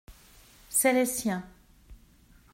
[0.67, 1.45] C’est les siens.